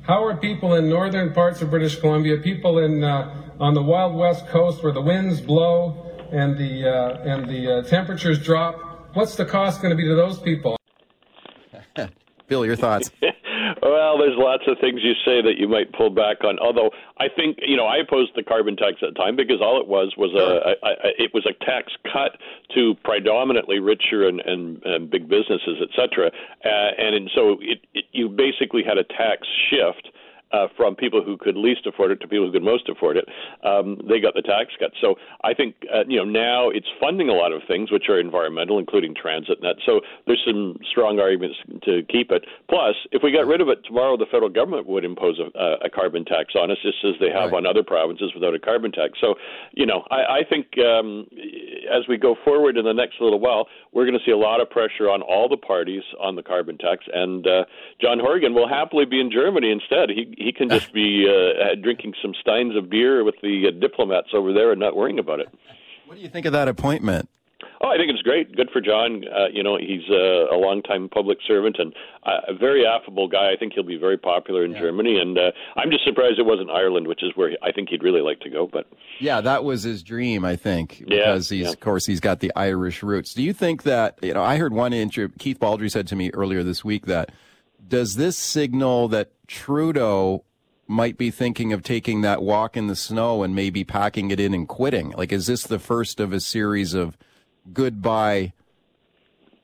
How 0.02 0.22
are 0.24 0.36
people 0.36 0.74
in 0.74 0.88
northern 0.88 1.32
parts 1.32 1.62
of 1.62 1.70
British 1.70 1.98
Columbia, 1.98 2.36
people 2.36 2.78
in 2.78 3.02
uh, 3.02 3.45
on 3.60 3.74
the 3.74 3.82
wild 3.82 4.14
west 4.14 4.46
coast 4.48 4.82
where 4.82 4.92
the 4.92 5.00
winds 5.00 5.40
blow 5.40 6.28
and 6.32 6.56
the 6.58 6.88
uh, 6.88 7.22
and 7.22 7.48
the 7.48 7.78
uh, 7.78 7.82
temperatures 7.82 8.42
drop? 8.42 9.14
What's 9.14 9.36
the 9.36 9.46
cost 9.46 9.80
going 9.80 9.90
to 9.90 9.96
be 9.96 10.06
to 10.08 10.14
those 10.14 10.38
people? 10.40 10.76
Bill, 12.48 12.64
your 12.66 12.76
thoughts? 12.76 13.10
Well, 13.82 14.18
there's 14.18 14.36
lots 14.36 14.62
of 14.68 14.78
things 14.80 15.00
you 15.02 15.12
say 15.24 15.42
that 15.42 15.58
you 15.58 15.68
might 15.68 15.92
pull 15.92 16.10
back 16.10 16.44
on. 16.44 16.58
Although 16.58 16.90
I 17.18 17.26
think 17.28 17.58
you 17.60 17.76
know 17.76 17.86
I 17.86 17.98
opposed 17.98 18.32
the 18.34 18.42
carbon 18.42 18.76
tax 18.76 18.96
at 19.02 19.14
the 19.14 19.18
time 19.18 19.36
because 19.36 19.60
all 19.60 19.80
it 19.80 19.86
was 19.86 20.14
was 20.16 20.32
a, 20.34 20.86
a, 20.86 20.90
a 20.90 21.24
it 21.24 21.30
was 21.34 21.46
a 21.46 21.52
tax 21.64 21.92
cut 22.04 22.38
to 22.74 22.94
predominantly 23.04 23.78
richer 23.78 24.26
and, 24.26 24.40
and, 24.40 24.82
and 24.84 25.10
big 25.10 25.28
businesses, 25.28 25.78
et 25.82 25.90
cetera. 25.94 26.30
Uh, 26.64 26.90
and, 26.98 27.14
and 27.14 27.30
so 27.34 27.58
it, 27.60 27.84
it, 27.94 28.04
you 28.12 28.28
basically 28.28 28.82
had 28.82 28.98
a 28.98 29.04
tax 29.04 29.46
shift 29.68 30.08
uh, 30.52 30.68
from 30.76 30.94
people 30.94 31.22
who 31.22 31.36
could 31.36 31.56
least 31.56 31.86
afford 31.86 32.10
it 32.10 32.20
to 32.20 32.28
people 32.28 32.46
who 32.46 32.52
could 32.52 32.62
most 32.62 32.88
afford 32.88 33.16
it. 33.16 33.28
Um, 33.64 34.00
they 34.08 34.20
got 34.20 34.34
the 34.34 34.42
tax 34.42 34.72
cut. 34.78 34.92
So 35.00 35.16
I 35.42 35.54
think 35.54 35.74
uh, 35.92 36.04
you 36.06 36.18
know 36.18 36.24
now 36.24 36.70
it's 36.70 36.86
funding 37.00 37.28
a 37.28 37.32
lot 37.32 37.52
of 37.52 37.62
things 37.66 37.90
which 37.90 38.08
are 38.08 38.20
environmental, 38.20 38.78
including 38.78 39.14
transit 39.14 39.58
and 39.60 39.64
that. 39.64 39.76
So 39.84 40.00
there's 40.26 40.42
some 40.46 40.78
strong 40.90 41.18
arguments 41.18 41.56
to 41.84 42.02
keep 42.08 42.30
it. 42.30 42.44
Plus, 42.68 42.94
if 43.12 43.22
we 43.22 43.32
got 43.32 43.46
rid 43.46 43.60
of 43.60 43.68
it 43.68 43.84
tomorrow, 43.84 44.16
the 44.16 44.26
federal 44.26 44.50
government 44.50 44.86
would 44.86 45.04
impose 45.04 45.38
a, 45.40 45.76
a 45.84 45.90
carbon 45.90 46.24
tax 46.24 46.54
on 46.54 46.70
us, 46.70 46.78
just 46.82 46.98
as 47.04 47.14
they 47.20 47.30
have 47.30 47.50
right. 47.50 47.58
on 47.58 47.66
other 47.66 47.82
provinces 47.82 48.32
without 48.34 48.54
a 48.54 48.58
carbon 48.58 48.92
tax. 48.92 49.18
So 49.20 49.34
you 49.72 49.86
know 49.86 50.04
I, 50.10 50.38
I 50.38 50.40
think 50.48 50.78
um, 50.78 51.26
as 51.90 52.06
we 52.08 52.16
go 52.16 52.36
forward 52.44 52.76
in 52.76 52.84
the 52.84 52.94
next 52.94 53.20
little 53.20 53.40
while, 53.40 53.66
we're 53.92 54.06
going 54.06 54.18
to 54.18 54.24
see 54.24 54.32
a 54.32 54.38
lot 54.38 54.60
of 54.60 54.70
pressure 54.70 55.10
on 55.10 55.22
all 55.22 55.48
the 55.48 55.56
parties 55.56 56.02
on 56.20 56.36
the 56.36 56.42
carbon 56.42 56.78
tax, 56.78 57.04
and 57.12 57.46
uh, 57.46 57.64
John 58.00 58.20
Horgan 58.20 58.54
will 58.54 58.68
happily 58.68 59.04
be 59.04 59.20
in 59.20 59.30
Germany 59.30 59.70
instead. 59.70 60.10
He 60.10 60.35
he 60.36 60.52
can 60.52 60.68
just 60.68 60.92
be 60.92 61.26
uh, 61.28 61.74
drinking 61.82 62.14
some 62.22 62.34
steins 62.40 62.76
of 62.76 62.88
beer 62.88 63.24
with 63.24 63.36
the 63.42 63.68
uh, 63.68 63.80
diplomats 63.80 64.28
over 64.32 64.52
there 64.52 64.70
and 64.70 64.80
not 64.80 64.96
worrying 64.96 65.18
about 65.18 65.40
it. 65.40 65.48
What 66.06 66.16
do 66.16 66.20
you 66.20 66.28
think 66.28 66.46
of 66.46 66.52
that 66.52 66.68
appointment? 66.68 67.28
Oh, 67.82 67.88
I 67.88 67.96
think 67.96 68.10
it's 68.10 68.22
great. 68.22 68.54
Good 68.56 68.70
for 68.70 68.80
John. 68.80 69.24
Uh, 69.28 69.48
you 69.52 69.62
know, 69.62 69.76
he's 69.76 70.08
a, 70.10 70.46
a 70.50 70.56
longtime 70.56 71.08
public 71.10 71.38
servant 71.46 71.76
and 71.78 71.92
a 72.24 72.54
very 72.54 72.86
affable 72.86 73.28
guy. 73.28 73.52
I 73.52 73.56
think 73.56 73.74
he'll 73.74 73.82
be 73.82 73.98
very 73.98 74.16
popular 74.16 74.64
in 74.64 74.72
yeah. 74.72 74.80
Germany. 74.80 75.18
And 75.18 75.36
uh, 75.36 75.50
I'm 75.76 75.90
just 75.90 76.04
surprised 76.04 76.38
it 76.38 76.46
wasn't 76.46 76.70
Ireland, 76.70 77.06
which 77.06 77.22
is 77.22 77.32
where 77.34 77.50
I 77.62 77.72
think 77.72 77.90
he'd 77.90 78.02
really 78.02 78.22
like 78.22 78.40
to 78.40 78.50
go. 78.50 78.66
But 78.66 78.86
yeah, 79.20 79.40
that 79.42 79.64
was 79.64 79.82
his 79.82 80.02
dream, 80.02 80.44
I 80.44 80.56
think, 80.56 81.02
because 81.06 81.50
yeah, 81.50 81.58
he's, 81.58 81.66
yeah. 81.66 81.70
of 81.70 81.80
course, 81.80 82.06
he's 82.06 82.20
got 82.20 82.40
the 82.40 82.52
Irish 82.56 83.02
roots. 83.02 83.34
Do 83.34 83.42
you 83.42 83.52
think 83.52 83.82
that, 83.82 84.18
you 84.22 84.32
know, 84.32 84.42
I 84.42 84.56
heard 84.56 84.72
one 84.72 84.92
interview, 84.92 85.28
Keith 85.38 85.58
Baldrey 85.58 85.90
said 85.90 86.06
to 86.08 86.16
me 86.16 86.30
earlier 86.32 86.62
this 86.62 86.82
week 86.84 87.06
that 87.06 87.30
does 87.88 88.16
this 88.16 88.36
signal 88.36 89.08
that 89.08 89.30
Trudeau 89.46 90.44
might 90.88 91.18
be 91.18 91.30
thinking 91.30 91.72
of 91.72 91.82
taking 91.82 92.20
that 92.20 92.42
walk 92.42 92.76
in 92.76 92.86
the 92.86 92.96
snow 92.96 93.42
and 93.42 93.54
maybe 93.54 93.84
packing 93.84 94.30
it 94.30 94.40
in 94.40 94.54
and 94.54 94.68
quitting? 94.68 95.10
Like, 95.10 95.32
is 95.32 95.46
this 95.46 95.64
the 95.64 95.78
first 95.78 96.20
of 96.20 96.32
a 96.32 96.40
series 96.40 96.94
of 96.94 97.16
goodbye? 97.72 98.52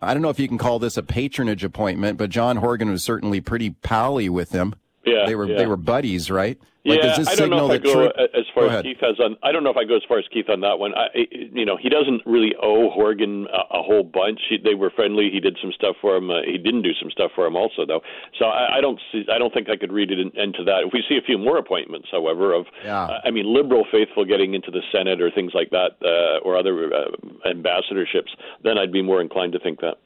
I 0.00 0.14
don't 0.14 0.22
know 0.22 0.30
if 0.30 0.40
you 0.40 0.48
can 0.48 0.58
call 0.58 0.78
this 0.78 0.96
a 0.96 1.02
patronage 1.02 1.62
appointment, 1.62 2.18
but 2.18 2.30
John 2.30 2.56
Horgan 2.56 2.90
was 2.90 3.04
certainly 3.04 3.40
pretty 3.40 3.70
pally 3.70 4.28
with 4.28 4.50
him. 4.52 4.74
Yeah, 5.04 5.26
they 5.26 5.34
were 5.34 5.46
yeah. 5.46 5.56
they 5.56 5.66
were 5.66 5.76
buddies, 5.76 6.30
right? 6.30 6.58
Like, 6.84 6.98
yeah, 7.00 7.14
I 7.28 7.36
don't 7.36 7.50
know 7.50 7.70
if 7.70 7.78
I 7.80 7.84
go 7.84 8.06
as 8.08 8.44
far 8.52 8.66
go 8.66 8.70
as 8.70 8.82
Keith 8.82 8.98
has 9.00 9.14
on. 9.20 9.36
I 9.44 9.52
don't 9.52 9.62
know 9.62 9.70
if 9.70 9.76
I 9.76 9.84
go 9.84 9.94
as 9.94 10.02
far 10.08 10.18
as 10.18 10.24
Keith 10.32 10.50
on 10.50 10.60
that 10.62 10.80
one. 10.80 10.92
I, 10.96 11.06
you 11.30 11.64
know, 11.64 11.76
he 11.76 11.88
doesn't 11.88 12.22
really 12.26 12.56
owe 12.60 12.90
Horgan 12.90 13.46
a, 13.52 13.78
a 13.78 13.82
whole 13.82 14.02
bunch. 14.02 14.40
He, 14.50 14.58
they 14.58 14.74
were 14.74 14.90
friendly. 14.90 15.30
He 15.32 15.38
did 15.38 15.56
some 15.62 15.70
stuff 15.70 15.94
for 16.00 16.16
him. 16.16 16.30
Uh, 16.30 16.42
he 16.44 16.58
didn't 16.58 16.82
do 16.82 16.90
some 17.00 17.08
stuff 17.12 17.30
for 17.36 17.46
him 17.46 17.54
also, 17.54 17.86
though. 17.86 18.00
So 18.36 18.46
I, 18.46 18.78
I 18.78 18.80
don't 18.80 19.00
see. 19.12 19.24
I 19.32 19.38
don't 19.38 19.54
think 19.54 19.70
I 19.70 19.76
could 19.76 19.92
read 19.92 20.10
it 20.10 20.18
in, 20.18 20.32
into 20.34 20.64
that. 20.64 20.82
If 20.84 20.92
we 20.92 21.04
see 21.08 21.16
a 21.16 21.22
few 21.22 21.38
more 21.38 21.56
appointments, 21.56 22.08
however, 22.10 22.52
of 22.52 22.66
yeah. 22.84 23.04
uh, 23.04 23.20
I 23.24 23.30
mean, 23.30 23.46
liberal 23.46 23.86
faithful 23.92 24.24
getting 24.24 24.54
into 24.54 24.72
the 24.72 24.82
Senate 24.90 25.22
or 25.22 25.30
things 25.30 25.52
like 25.54 25.70
that, 25.70 26.02
uh, 26.02 26.42
or 26.42 26.56
other 26.56 26.90
uh, 26.92 27.14
ambassadorships, 27.46 28.34
then 28.64 28.76
I'd 28.76 28.92
be 28.92 29.02
more 29.02 29.20
inclined 29.20 29.52
to 29.52 29.60
think 29.60 29.80
that. 29.82 29.98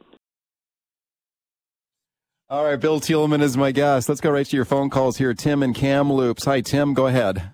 All 2.49 2.63
right, 2.63 2.79
Bill 2.79 3.01
Tieleman 3.01 3.43
is 3.43 3.57
my 3.57 3.73
guest. 3.73 4.09
Let's 4.09 4.21
go 4.21 4.31
right 4.31 4.47
to 4.47 4.55
your 4.57 4.65
phone 4.65 4.89
calls 4.89 5.17
here. 5.17 5.35
Tim 5.35 5.65
and 5.65 5.75
Kamloops. 5.75 6.45
Hi, 6.45 6.61
Tim. 6.61 6.95
Go 6.95 7.09
ahead. 7.09 7.51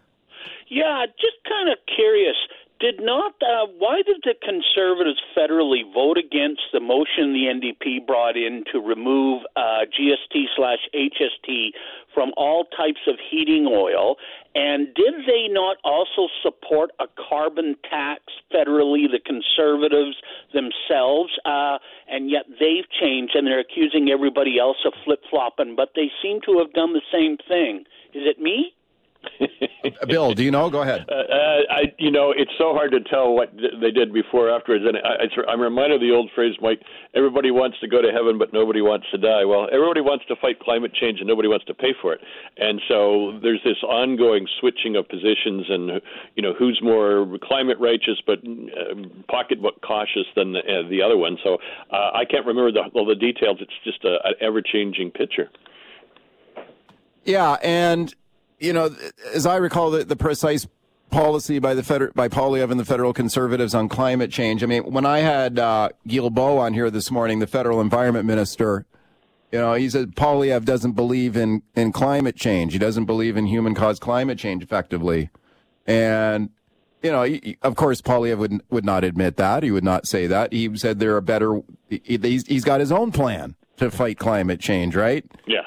Yeah, 0.69 1.07
just 1.19 1.39
kind 1.49 1.71
of 1.71 1.79
curious. 1.97 2.37
Did 2.83 3.01
not 3.01 3.35
uh, 3.41 3.67
why 3.79 4.03
did 4.05 4.25
the 4.25 4.35
Conservatives 4.43 5.23
federally 5.39 5.83
vote 5.95 6.19
against 6.19 6.63
the 6.73 6.81
motion 6.81 7.33
the 7.33 7.47
NDP 7.47 8.05
brought 8.05 8.37
in 8.37 8.65
to 8.73 8.81
remove 8.81 9.43
uh, 9.55 9.87
GST 9.87 10.47
slash 10.57 10.81
HST 10.93 11.69
from 12.13 12.33
all 12.37 12.65
types 12.77 12.99
of 13.07 13.15
heating 13.31 13.69
oil? 13.71 14.17
And 14.57 14.93
did 14.95 15.15
they 15.29 15.47
not 15.47 15.77
also 15.85 16.27
support 16.43 16.91
a 16.99 17.07
carbon 17.29 17.77
tax 17.89 18.23
federally, 18.53 19.07
the 19.07 19.21
Conservatives 19.25 20.17
themselves? 20.53 21.31
Uh, 21.45 21.79
and 22.09 22.33
yet 22.33 22.47
they've 22.59 22.91
changed 23.01 23.37
and 23.37 23.47
they're 23.47 23.61
accusing 23.61 24.11
everybody 24.11 24.59
else 24.59 24.79
of 24.85 24.93
flip 25.05 25.21
flopping, 25.31 25.77
but 25.77 25.91
they 25.95 26.11
seem 26.21 26.41
to 26.47 26.59
have 26.59 26.73
done 26.73 26.95
the 26.95 27.07
same 27.13 27.39
thing. 27.47 27.85
Is 28.13 28.27
it 28.27 28.41
me? 28.41 28.75
Bill, 30.07 30.35
do 30.35 30.43
you 30.43 30.51
know? 30.51 30.71
Go 30.71 30.83
ahead. 30.83 31.05
Uh, 31.09 31.15
uh, 31.15 31.59
I, 31.71 31.93
you 31.99 32.11
know, 32.11 32.33
it's 32.37 32.51
so 32.59 32.73
hard 32.75 32.93
to 32.93 33.01
tell 33.01 33.33
what 33.33 33.53
they 33.81 33.91
did 33.91 34.13
before 34.13 34.51
afterwards. 34.51 34.85
And 34.87 34.97
I, 34.99 35.53
am 35.53 35.61
reminded 35.61 35.97
of 35.97 36.01
the 36.01 36.13
old 36.13 36.31
phrase, 36.35 36.55
Mike. 36.61 36.81
Everybody 37.15 37.51
wants 37.51 37.79
to 37.81 37.89
go 37.89 38.01
to 38.01 38.11
heaven, 38.13 38.39
but 38.39 38.53
nobody 38.53 38.81
wants 38.81 39.07
to 39.11 39.19
die. 39.19 39.45
Well, 39.45 39.69
everybody 39.73 40.01
wants 40.01 40.25
to 40.27 40.37
fight 40.37 40.61
climate 40.61 40.93
change, 40.95 41.19
and 41.21 41.29
nobody 41.29 41.49
wants 41.49 41.65
to 41.67 41.75
pay 41.75 41.95
for 42.01 42.13
it. 42.13 42.21
And 42.57 42.81
so 42.89 43.39
there's 43.43 43.63
this 43.65 43.83
ongoing 43.83 44.47
switching 44.61 44.97
of 44.97 45.09
positions, 45.09 45.67
and 45.69 46.01
you 46.37 46.43
know, 46.43 46.55
who's 46.55 46.81
more 46.83 47.27
climate 47.43 47.79
righteous 47.81 48.21
but 48.27 48.39
uh, 48.39 48.95
pocketbook 49.29 49.81
cautious 49.83 50.27
than 50.37 50.53
the, 50.53 50.61
uh, 50.61 50.89
the 50.89 51.03
other 51.03 51.17
one. 51.17 51.39
So 51.43 51.59
uh, 51.91 52.11
I 52.15 52.25
can't 52.25 52.47
remember 52.47 52.73
the, 52.73 52.83
all 52.95 53.07
the 53.07 53.15
details. 53.15 53.59
It's 53.61 53.73
just 53.85 54.05
a, 54.05 54.19
an 54.25 54.35
ever-changing 54.41 55.11
picture. 55.13 55.51
Yeah, 57.25 57.57
and 57.63 58.15
you 58.63 58.73
know, 58.73 58.95
as 59.35 59.45
I 59.45 59.57
recall, 59.57 59.91
the, 59.91 60.05
the 60.05 60.17
precise 60.17 60.67
policy 61.11 61.59
by 61.59 61.75
the 61.75 61.83
feder- 61.83 62.13
by 62.15 62.29
Poilievre 62.29 62.71
and 62.71 62.81
the 62.81 62.85
federal 62.85 63.13
conservatives 63.13 63.75
on 63.75 63.89
climate 63.89 64.31
change. 64.31 64.63
I 64.63 64.67
mean, 64.67 64.85
when 64.85 65.05
I 65.05 65.19
had 65.19 65.59
uh, 65.59 65.91
Guilbeault 66.09 66.59
on 66.59 66.73
here 66.73 66.91
this 66.91 67.11
morning, 67.11 67.41
the 67.41 67.47
federal 67.47 67.81
environment 67.81 68.25
minister, 68.25 68.87
you 69.51 69.59
know, 69.59 69.75
he 69.75 69.91
said 69.91 70.15
Poilievre 70.15 70.65
doesn't 70.65 70.93
believe 70.93 71.37
in 71.37 71.63
in 71.75 71.93
climate 71.93 72.37
change. 72.37 72.73
He 72.73 72.79
doesn't 72.79 73.05
believe 73.05 73.37
in 73.37 73.47
human 73.47 73.75
caused 73.75 74.01
climate 74.01 74.39
change 74.39 74.63
effectively, 74.63 75.31
and 75.87 76.49
you 77.03 77.11
know, 77.11 77.27
of 77.63 77.75
course, 77.75 78.01
Poilievre 78.01 78.39
would 78.39 78.63
would 78.71 78.85
not 78.85 79.03
admit 79.03 79.37
that. 79.37 79.65
He 79.65 79.73
would 79.73 79.85
not 79.85 80.07
say 80.07 80.29
that. 80.29 80.53
He 80.53 80.75
said 80.79 81.01
there 81.01 81.17
are 81.17 81.21
better. 81.21 81.61
He, 81.91 82.01
he's, 82.07 82.47
he's 82.47 82.65
got 82.65 82.79
his 82.79 82.93
own 82.93 83.11
plan 83.11 83.57
to 83.79 83.91
fight 83.91 84.19
climate 84.19 84.61
change, 84.61 84.95
right? 84.95 85.25
Yeah, 85.47 85.62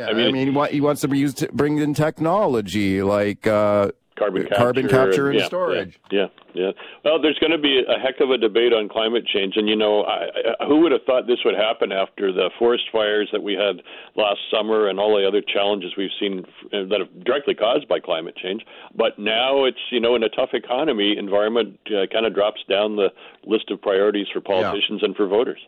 yeah. 0.00 0.06
I 0.06 0.14
mean, 0.14 0.28
I 0.28 0.32
mean, 0.32 0.54
he, 0.54 0.72
he 0.72 0.80
wants 0.80 1.02
to 1.02 1.16
use 1.16 1.34
to 1.34 1.48
bring 1.52 1.78
in 1.78 1.94
technology 1.94 3.02
like 3.02 3.46
uh, 3.46 3.90
carbon 4.20 4.42
capture, 4.42 4.56
carbon 4.56 4.88
capture 4.88 5.26
and, 5.26 5.34
and 5.34 5.40
yeah, 5.40 5.46
storage. 5.46 6.00
Yeah, 6.10 6.26
yeah, 6.54 6.62
yeah. 6.66 6.70
Well, 7.04 7.20
there's 7.20 7.38
going 7.38 7.52
to 7.52 7.58
be 7.58 7.82
a 7.86 7.98
heck 7.98 8.20
of 8.20 8.30
a 8.30 8.38
debate 8.38 8.72
on 8.72 8.88
climate 8.88 9.26
change, 9.26 9.54
and 9.56 9.68
you 9.68 9.76
know, 9.76 10.02
I, 10.02 10.26
I, 10.60 10.66
who 10.66 10.80
would 10.80 10.92
have 10.92 11.02
thought 11.04 11.26
this 11.26 11.40
would 11.44 11.54
happen 11.54 11.92
after 11.92 12.32
the 12.32 12.50
forest 12.58 12.84
fires 12.92 13.28
that 13.32 13.42
we 13.42 13.54
had 13.54 13.82
last 14.16 14.40
summer 14.50 14.88
and 14.88 15.00
all 15.00 15.16
the 15.16 15.26
other 15.26 15.42
challenges 15.42 15.92
we've 15.96 16.10
seen 16.18 16.44
that 16.70 17.00
are 17.00 17.22
directly 17.24 17.54
caused 17.54 17.88
by 17.88 17.98
climate 17.98 18.36
change? 18.36 18.62
But 18.94 19.18
now 19.18 19.64
it's 19.64 19.80
you 19.90 20.00
know, 20.00 20.14
in 20.14 20.22
a 20.22 20.28
tough 20.28 20.50
economy, 20.52 21.16
environment 21.18 21.78
uh, 21.86 22.06
kind 22.12 22.26
of 22.26 22.34
drops 22.34 22.60
down 22.68 22.96
the 22.96 23.08
list 23.44 23.70
of 23.70 23.80
priorities 23.80 24.26
for 24.32 24.40
politicians 24.40 25.00
yeah. 25.02 25.06
and 25.06 25.16
for 25.16 25.26
voters. 25.26 25.60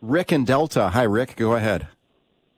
Rick 0.00 0.32
and 0.32 0.46
Delta. 0.46 0.90
Hi, 0.90 1.04
Rick. 1.04 1.36
Go 1.36 1.54
ahead. 1.54 1.88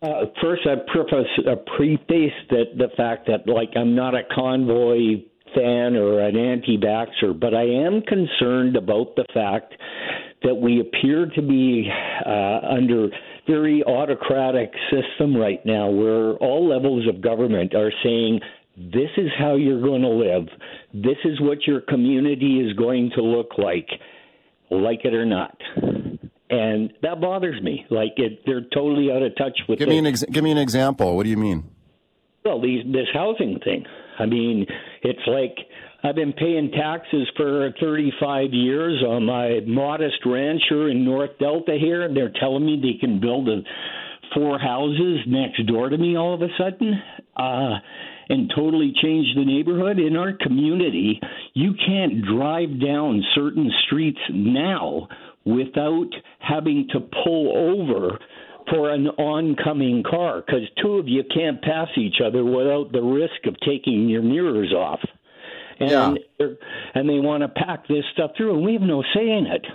Uh, 0.07 0.27
first, 0.41 0.63
I 0.67 0.77
preface 0.93 1.27
uh, 1.39 1.57
preface 1.77 2.37
that 2.51 2.79
the 2.79 2.89
fact 2.97 3.27
that 3.27 3.49
like 3.49 3.71
I'm 3.75 3.97
not 3.97 4.15
a 4.15 4.23
convoy 4.33 5.23
fan 5.53 5.97
or 5.97 6.21
an 6.21 6.37
anti-vaxxer, 6.37 7.39
but 7.39 7.55
I 7.55 7.65
am 7.65 8.03
concerned 8.03 8.77
about 8.77 9.17
the 9.17 9.25
fact 9.35 9.75
that 10.43 10.55
we 10.55 10.81
appear 10.81 11.27
to 11.35 11.43
be 11.43 11.91
uh, 12.25 12.61
under 12.71 13.09
very 13.49 13.83
autocratic 13.83 14.71
system 14.93 15.37
right 15.37 15.65
now, 15.65 15.91
where 15.91 16.35
all 16.35 16.69
levels 16.69 17.09
of 17.09 17.21
government 17.21 17.75
are 17.75 17.93
saying 18.05 18.41
this 18.77 19.11
is 19.17 19.31
how 19.39 19.57
you're 19.57 19.83
going 19.83 20.03
to 20.03 20.09
live, 20.09 20.47
this 20.95 21.17
is 21.25 21.41
what 21.41 21.67
your 21.67 21.81
community 21.81 22.61
is 22.61 22.75
going 22.75 23.11
to 23.17 23.23
look 23.23 23.59
like, 23.59 23.89
like 24.71 25.05
it 25.05 25.15
or 25.15 25.27
not 25.27 25.57
and 26.51 26.93
that 27.03 27.21
bothers 27.21 27.61
me. 27.63 27.87
Like 27.91 28.13
it, 28.17 28.41
they're 28.47 28.67
totally 28.73 29.11
out 29.11 29.23
of 29.23 29.37
touch 29.37 29.59
with. 29.69 29.79
Give 29.79 29.89
me 29.89 29.99
an 29.99 30.07
ex- 30.07 30.25
give 30.25 30.45
me 30.45 30.53
an 30.53 30.59
example. 30.59 31.17
What 31.17 31.25
do 31.25 31.31
you 31.31 31.37
mean? 31.37 31.71
Well, 32.45 32.61
these 32.61 32.85
this 32.87 33.09
housing 33.13 33.59
thing. 33.65 33.85
I 34.19 34.27
mean, 34.27 34.67
it's 35.03 35.27
like 35.27 35.57
I've 36.03 36.15
been 36.15 36.33
paying 36.33 36.71
taxes 36.71 37.29
for 37.37 37.73
35 37.81 38.53
years 38.53 39.03
on 39.07 39.25
my 39.25 39.61
modest 39.67 40.25
rancher 40.25 40.89
in 40.89 41.05
North 41.05 41.39
Delta 41.39 41.77
here, 41.79 42.03
and 42.03 42.17
they're 42.17 42.33
telling 42.41 42.65
me 42.65 42.81
they 42.81 42.99
can 42.99 43.21
build 43.21 43.49
a, 43.49 43.63
four 44.35 44.59
houses 44.59 45.21
next 45.27 45.67
door 45.67 45.89
to 45.89 45.99
me 45.99 46.17
all 46.17 46.35
of 46.35 46.43
a 46.43 46.49
sudden. 46.59 46.95
Uh, 47.37 47.79
and 48.29 48.51
totally 48.55 48.93
change 49.03 49.27
the 49.35 49.45
neighborhood 49.45 49.99
in 49.99 50.17
our 50.17 50.33
community. 50.33 51.21
You 51.55 51.75
can't 51.75 52.25
drive 52.25 52.81
down 52.81 53.25
certain 53.35 53.71
streets 53.87 54.21
now 54.31 55.09
without 55.45 56.11
having 56.41 56.89
to 56.93 57.01
pull 57.25 57.53
over 57.57 58.19
for 58.69 58.91
an 58.91 59.07
oncoming 59.07 60.03
car 60.03 60.43
because 60.45 60.63
two 60.83 60.95
of 60.95 61.07
you 61.07 61.23
can't 61.33 61.63
pass 61.63 61.89
each 61.97 62.17
other 62.25 62.45
without 62.45 62.91
the 62.93 63.03
risk 63.03 63.47
of 63.47 63.55
taking 63.61 64.09
your 64.09 64.23
mirrors 64.23 64.73
off. 64.73 65.01
And 65.79 66.19
yeah. 66.39 66.47
and 66.95 67.09
they 67.09 67.21
want 67.21 67.43
to 67.43 67.49
pack 67.49 67.87
this 67.87 68.05
stuff 68.15 68.31
through, 68.37 68.55
and 68.55 68.65
we 68.65 68.73
have 68.73 68.83
no 68.83 69.03
say 69.15 69.31
in 69.31 69.47
it. 69.47 69.67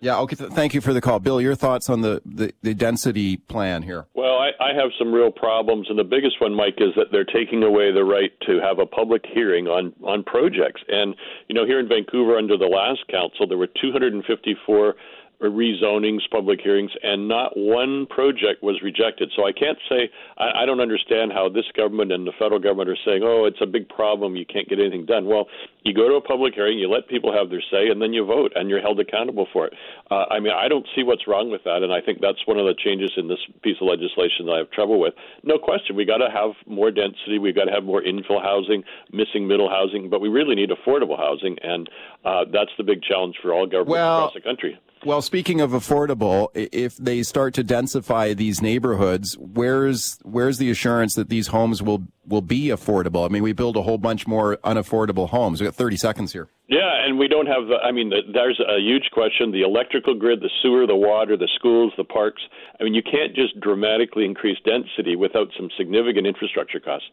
Yeah, 0.00 0.18
okay. 0.20 0.36
Th- 0.36 0.50
thank 0.50 0.74
you 0.74 0.80
for 0.80 0.92
the 0.92 1.00
call. 1.00 1.18
Bill, 1.18 1.40
your 1.40 1.54
thoughts 1.54 1.90
on 1.90 2.02
the, 2.02 2.22
the, 2.24 2.52
the 2.62 2.74
density 2.74 3.36
plan 3.36 3.82
here? 3.82 4.06
Well, 4.14 4.38
I, 4.38 4.50
I 4.60 4.74
have 4.74 4.90
some 4.98 5.12
real 5.12 5.30
problems, 5.30 5.88
and 5.90 5.98
the 5.98 6.04
biggest 6.04 6.40
one, 6.40 6.54
Mike, 6.54 6.76
is 6.78 6.94
that 6.96 7.06
they're 7.10 7.24
taking 7.24 7.62
away 7.62 7.92
the 7.92 8.04
right 8.04 8.32
to 8.46 8.60
have 8.60 8.78
a 8.78 8.86
public 8.86 9.24
hearing 9.32 9.66
on, 9.66 9.92
on 10.04 10.22
projects. 10.22 10.82
And, 10.88 11.14
you 11.48 11.54
know, 11.54 11.66
here 11.66 11.80
in 11.80 11.88
Vancouver, 11.88 12.36
under 12.36 12.56
the 12.56 12.66
last 12.66 13.00
council, 13.08 13.46
there 13.46 13.58
were 13.58 13.68
254 13.80 14.94
rezonings, 15.40 16.20
public 16.30 16.60
hearings, 16.60 16.90
and 17.02 17.28
not 17.28 17.56
one 17.56 18.06
project 18.06 18.62
was 18.62 18.80
rejected. 18.82 19.30
So 19.36 19.46
I 19.46 19.52
can't 19.52 19.78
say 19.88 20.10
I, 20.36 20.62
I 20.62 20.66
don't 20.66 20.80
understand 20.80 21.32
how 21.32 21.48
this 21.48 21.64
government 21.76 22.12
and 22.12 22.26
the 22.26 22.32
federal 22.38 22.58
government 22.60 22.90
are 22.90 22.98
saying, 23.04 23.22
"Oh, 23.22 23.44
it's 23.44 23.60
a 23.60 23.66
big 23.66 23.88
problem, 23.88 24.36
you 24.36 24.44
can't 24.44 24.68
get 24.68 24.80
anything 24.80 25.06
done." 25.06 25.26
Well, 25.26 25.46
you 25.88 25.94
go 25.94 26.08
to 26.08 26.14
a 26.16 26.20
public 26.20 26.54
hearing, 26.54 26.78
you 26.78 26.88
let 26.88 27.08
people 27.08 27.32
have 27.32 27.48
their 27.48 27.62
say, 27.70 27.88
and 27.88 28.00
then 28.00 28.12
you 28.12 28.24
vote, 28.24 28.52
and 28.54 28.68
you're 28.68 28.80
held 28.80 29.00
accountable 29.00 29.48
for 29.52 29.66
it. 29.66 29.72
Uh, 30.10 30.24
I 30.30 30.38
mean, 30.38 30.52
I 30.52 30.68
don't 30.68 30.86
see 30.94 31.02
what's 31.02 31.26
wrong 31.26 31.50
with 31.50 31.64
that, 31.64 31.82
and 31.82 31.92
I 31.92 32.00
think 32.00 32.20
that's 32.20 32.46
one 32.46 32.58
of 32.58 32.66
the 32.66 32.74
changes 32.74 33.10
in 33.16 33.28
this 33.28 33.40
piece 33.62 33.76
of 33.80 33.88
legislation 33.88 34.46
that 34.46 34.52
I 34.52 34.58
have 34.58 34.70
trouble 34.70 35.00
with. 35.00 35.14
No 35.42 35.58
question, 35.58 35.96
we 35.96 36.04
got 36.04 36.18
to 36.18 36.30
have 36.30 36.52
more 36.66 36.90
density, 36.90 37.38
we 37.38 37.52
got 37.52 37.64
to 37.64 37.72
have 37.72 37.84
more 37.84 38.02
infill 38.02 38.42
housing, 38.42 38.84
missing 39.12 39.48
middle 39.48 39.70
housing, 39.70 40.10
but 40.10 40.20
we 40.20 40.28
really 40.28 40.54
need 40.54 40.70
affordable 40.70 41.16
housing, 41.18 41.56
and 41.62 41.88
uh, 42.24 42.44
that's 42.52 42.70
the 42.76 42.84
big 42.84 43.02
challenge 43.02 43.36
for 43.40 43.52
all 43.52 43.66
governments 43.66 43.90
well, 43.90 44.18
across 44.18 44.34
the 44.34 44.40
country. 44.40 44.78
Well, 45.04 45.22
speaking 45.22 45.60
of 45.60 45.70
affordable, 45.70 46.48
if 46.54 46.96
they 46.96 47.22
start 47.22 47.54
to 47.54 47.64
densify 47.64 48.36
these 48.36 48.60
neighborhoods, 48.60 49.36
where's 49.38 50.18
where's 50.24 50.58
the 50.58 50.70
assurance 50.70 51.14
that 51.14 51.28
these 51.28 51.48
homes 51.48 51.82
will 51.82 52.08
will 52.26 52.42
be 52.42 52.66
affordable? 52.66 53.24
I 53.24 53.28
mean, 53.28 53.44
we 53.44 53.52
build 53.52 53.76
a 53.76 53.82
whole 53.82 53.98
bunch 53.98 54.26
more 54.26 54.56
unaffordable 54.64 55.28
homes. 55.28 55.60
We 55.60 55.66
got 55.66 55.76
30 55.78 55.96
seconds 55.96 56.32
here. 56.32 56.48
Yeah, 56.68 57.06
and 57.06 57.18
we 57.18 57.28
don't 57.28 57.46
have 57.46 57.68
the. 57.68 57.76
I 57.76 57.92
mean, 57.92 58.10
the, 58.10 58.20
there's 58.30 58.60
a 58.60 58.78
huge 58.78 59.10
question: 59.12 59.52
the 59.52 59.62
electrical 59.62 60.14
grid, 60.14 60.40
the 60.40 60.50
sewer, 60.60 60.86
the 60.86 60.96
water, 60.96 61.36
the 61.36 61.48
schools, 61.54 61.92
the 61.96 62.04
parks. 62.04 62.42
I 62.78 62.84
mean, 62.84 62.92
you 62.92 63.02
can't 63.02 63.34
just 63.34 63.58
dramatically 63.60 64.24
increase 64.24 64.58
density 64.64 65.16
without 65.16 65.48
some 65.56 65.70
significant 65.78 66.26
infrastructure 66.26 66.80
costs. 66.80 67.08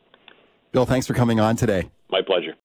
Bill, 0.74 0.86
thanks 0.86 1.08
for 1.08 1.14
coming 1.14 1.40
on 1.40 1.56
today. 1.56 1.90
My 2.10 2.22
pleasure. 2.22 2.56